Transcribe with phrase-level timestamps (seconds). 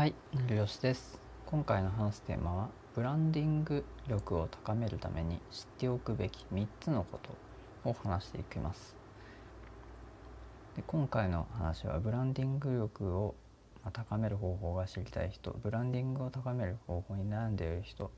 [0.00, 0.14] はい、
[0.48, 1.20] 成吉です。
[1.44, 8.96] 今回の話すテーマはブランディング力を高めるために知っておくべき3つのことを話していきます。
[10.74, 13.34] で今回の話はブランディング力を
[13.84, 18.10] ま高める方法が知りたい人、ブランディングを高める方法に悩んでいる人、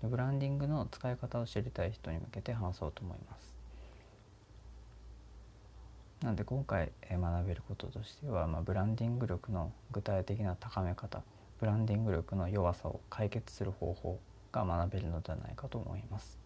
[0.00, 3.56] でブランディングの使い方を知りたい人に向けて話そうと思います。
[6.22, 11.22] なので今回え学べることとしては、まあ、ブランディング力の具体的な高め方
[11.60, 14.20] ブランディング力の弱さを解決する方法
[14.52, 16.38] が学べるのではないかと思います。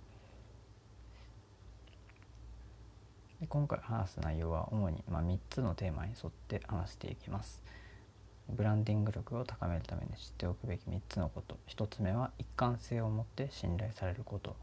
[3.41, 7.63] で今回話す内容は主に、まあ、3つのテーマに沿って話していきます。
[8.51, 11.57] ブランディング力を高めるために知っておくべき3つのこと。
[11.69, 14.57] 1つ目は一貫性を持って信頼されること。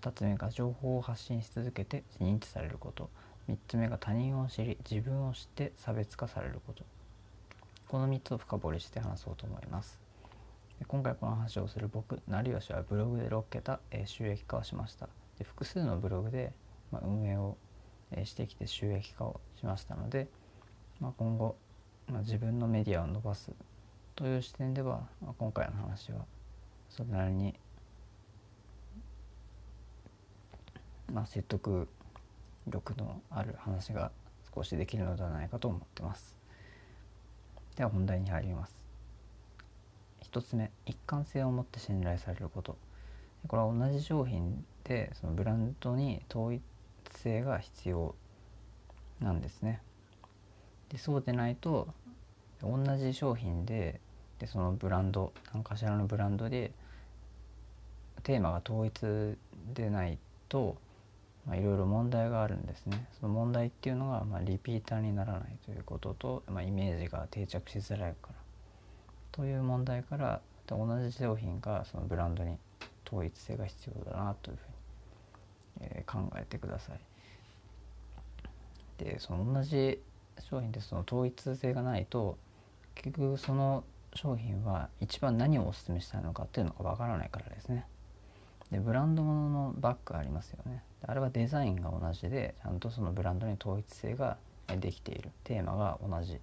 [0.00, 3.10] 2つ目が情報を発信し続けて認知されること。
[3.48, 6.84] 3つ目が他人を知り自分を知って差別化されること。
[7.88, 9.98] この3つを深掘りして話そうと思います。
[10.86, 15.08] 今回この話をする僕成吉はブログで6桁えー収益化をしました。
[15.38, 16.52] で複数のブログで、
[16.92, 17.56] まあ、運営を
[18.12, 20.28] えーしてきて収益化をしましたので、
[21.00, 21.56] まあ、今後、
[22.08, 23.52] まあ、自分のメディアを伸ばす
[24.16, 26.26] という視点では、まあ、今回の話は
[26.90, 27.54] それなりに、
[31.10, 31.88] まあ、説得
[32.66, 34.12] 力のある話が
[34.54, 36.37] 少しできるのではないかと思ってます。
[37.78, 38.74] では本題に入ります。
[40.20, 42.76] 一つ目一貫性を持って信頼されること。
[43.46, 46.60] これは同じ商品でそのブランドに統一
[47.12, 48.16] 性が必要
[49.20, 49.80] なんですね。
[50.88, 51.86] でそうでないと
[52.60, 54.00] 同じ商品で
[54.40, 56.72] でそのブランド何かしらのブランドで
[58.24, 59.36] テーマが統一
[59.72, 60.18] でない
[60.48, 60.76] と
[61.48, 63.08] まあ、いろいろ問題があるんですね。
[63.18, 68.34] その問題っていうのが、まあ、リピーターにならないということと、まあ、イメージが定着しづらいから
[69.32, 72.56] という問題から同じ商品がそのブランドに
[73.06, 77.00] 統一性が必要だなというふうに、えー考えてください。
[78.98, 80.00] でその同じ
[80.40, 82.36] 商品でその統一性がないと
[82.94, 87.86] 結局その商品は一番何をお勧めしたいのかっていうのがわからないからですね。
[88.70, 90.82] でブランドもののバッグありますよね。
[91.06, 94.36] あれはデザインが同じでちゃんとそのブランドに統一性が
[94.80, 95.30] できている。
[95.44, 96.38] テーマが同じ、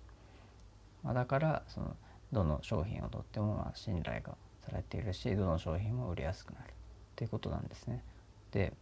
[1.04, 1.96] まあ、だからその
[2.32, 6.70] どの商品をとってもまあ信頼がされているしどの商品も売りやすくなる。
[6.70, 6.72] っ
[7.16, 8.02] ていうことなんですね。
[8.52, 8.74] で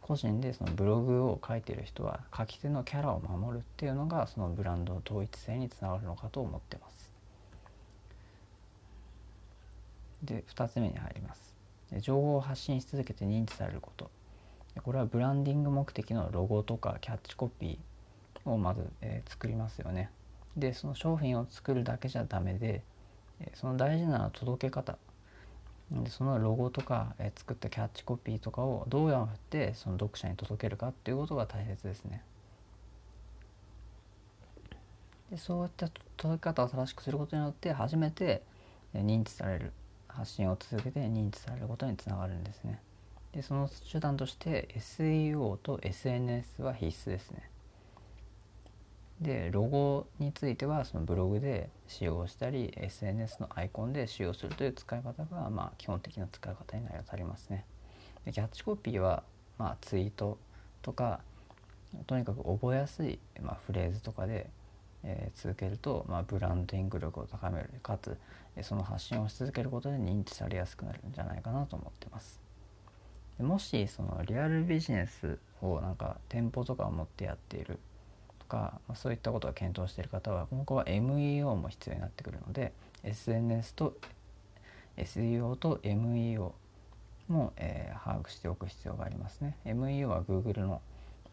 [0.00, 7.12] 個人でそのブログを書いている人は書き手のキャラを守るっていうのがそのブランドの統一性につながるのかと思ってます。
[10.22, 11.45] で2つ目に入ります。
[12.00, 14.10] 情報を発信し続けて認知されること。
[14.82, 20.10] これはブランディング目的のロゴとかキャッチコピーをまず、えー作りますよね。
[20.56, 22.82] でその商品を作るだけじゃダメで
[23.54, 24.98] その大事な届け方。
[25.90, 32.22] でそのロゴとか、えー作ったキャッチコピーとかをどうやってその読者に届けるかっていうことが大切ですね。
[35.30, 38.42] でそういった届け方を正しくすることによって初めて
[38.94, 39.72] え認知される。
[40.16, 42.80] 発信を続けて認知されることにつながるんですね。
[43.32, 47.50] でその手段として SEO と SNS は必須ですね。
[49.20, 57.64] でロゴについてはそのブログで使用したり SNS のアイコンで使用するという使い方がまあ基本的な使い方になり当たりますね。
[58.24, 59.22] でキャッチコピーは
[59.58, 60.38] まあツイート
[60.82, 61.20] とか
[62.06, 64.50] とにかく覚えやすい、まあ、フレーズとかで
[65.04, 67.70] えー続けると、まあ、ブランディング力を高める。
[67.82, 68.16] かつ
[68.56, 72.40] えその発信をし続けることで認知されやすくなるんじゃないかなと思ってます。
[73.38, 77.78] でもしそのリアルビジネスをなんか店舗とかを持ってやっている。
[78.38, 83.96] とか、まあ、そういったことを検討している方は今後は MEO も必要になってくるので SNS と
[84.96, 86.52] SEO と MEO
[87.28, 89.56] も、えー把握しておく必要がありますね。
[89.64, 90.80] MEO は Google の、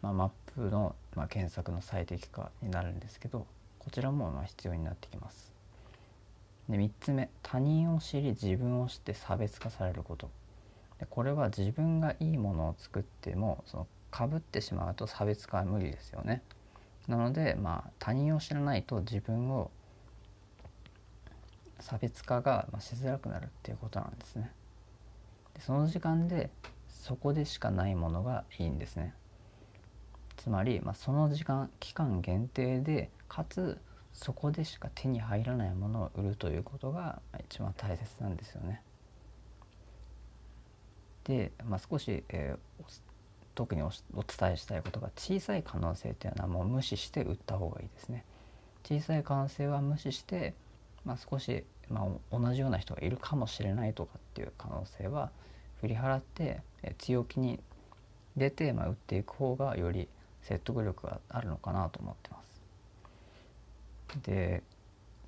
[0.02, 3.46] まあ、マップの、まあ、検索の最適化になるんですけど
[3.78, 5.52] こちらもまあ必要になってきます。
[6.68, 10.30] で3つ目他人を知り自分を知って差別化されること。
[10.98, 16.42] でこれは自分がいいものを作ってもその被ってしまうと差別化は無理ですよね。
[17.08, 19.70] なのでまあ他人を知らないと自分を
[21.80, 24.50] 差別化がまあしづらくなるっていうことなんですね。
[25.54, 26.50] でその時間で
[26.88, 29.14] そこでしかないものがいいんですね。
[30.36, 33.78] つまり、まあ、その時間期間限定でかつ
[34.12, 38.82] そこでしか手に入らないものを売るということが一番大切なんですよね。
[41.24, 42.84] で、まあ、少し、えー
[43.54, 48.24] 特におお伝えしたいことが小さい可能性というのはもう無視して売った方がいいですね。
[48.82, 50.54] 小さい可能性は無視して、
[51.04, 55.30] まあ、少しまあ、同じような人がいるかもしれないとかっていう可能性は
[55.80, 57.60] 振り払って、え強気に
[58.36, 60.08] 出て、まあ、打っていく方がより
[60.44, 62.54] 説得力があるのかなと思ってます。
[64.22, 64.62] で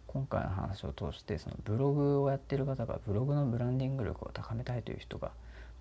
[0.07, 5.33] 今回の話を通してそのブログをやってる方がブログのブランディング力を高めたいという人が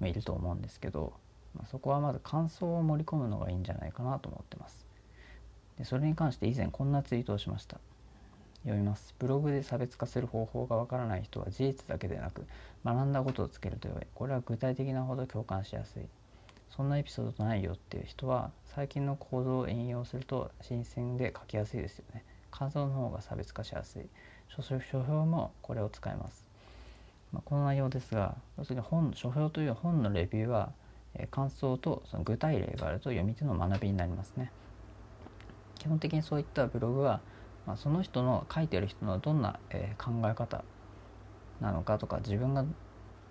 [0.02, 1.14] いると思うんですけど、
[1.54, 4.86] まあ、そこはまず感想を盛り込むのがいいんじゃないかなと思ってます。
[5.78, 7.80] でそれに関して以前こんなツイートをしました。
[8.64, 12.48] 読みますブログで差別化する方法がわからない人は事実だけでなく
[12.84, 16.04] 学んだことをつけると良いこれは具体的なほど共感しやすい
[16.76, 22.24] そんなエピソードないよっていう人は最近の行動を引用すると新鮮で書きやすいですよね。
[22.52, 24.04] 感想の方が差別化しやすい。
[24.50, 26.46] 書書評もこれを使います、
[27.34, 30.72] まあ、この内容ですが要するに本書評という本のレビューは、
[31.16, 34.52] え感想とその具体例があると読み手の学びになりますね。
[35.76, 37.22] 基本的にそういったブログは、
[37.66, 40.64] まあ、その人の書いてる人のどんな、えー、考え方
[41.62, 42.66] なのかとか自分が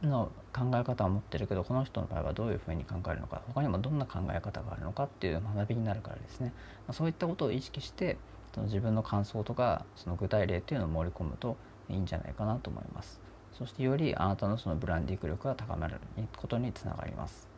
[0.07, 6.53] の考え方を持ってるけどこの人の場合はどういうふうに考えるのか他にもどんな考え方があるのかっていう学びになるからですね、
[6.87, 8.17] ま、そういったことを意識して
[8.55, 11.57] その自分の感想とかその具体例っていうのを盛り込むと
[11.89, 13.21] いいんじゃないかなと思います。
[13.53, 16.01] そしてよりあなたのそのブランディング力が高まる
[16.37, 17.49] ことにつながります。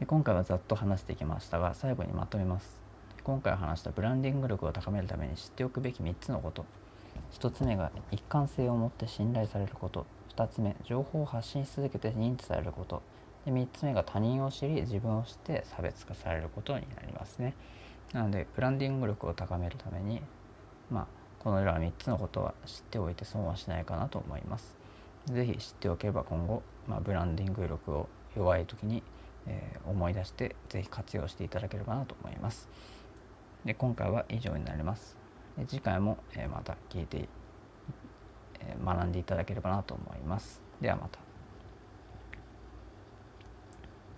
[0.00, 2.80] で今回はざっと話してきましたが最後にまとめます。
[3.24, 6.64] 今回話したブランディング力を高めるために知っておくべき3つのこと。
[7.32, 10.06] 1つ目が一貫性を持って信頼されること。
[10.36, 13.02] 2つ目情報を発信し続けて認知されること
[13.44, 17.54] で3つ目が他人を知り自分を知って差別化されることになりますね
[18.12, 20.20] なのでブランディング力を高めるために
[20.90, 21.06] まあ
[21.38, 24.76] このような3つのことは知っておいて損はしないかなと思います。
[25.26, 29.02] 是非知っておけば今後、まあ、ブランディング力を弱い時に、
[29.46, 32.68] えー、思い出して是非活用していただければなと思います。
[33.64, 35.16] で今回は以上になります。
[35.68, 37.28] 次回も、え、また聞いて、
[38.84, 40.60] 学んでいただければなと思います。
[40.80, 41.25] ではまた。